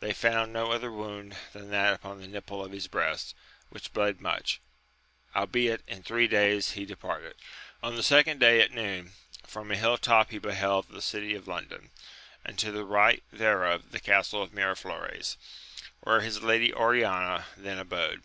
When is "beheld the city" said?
10.38-11.34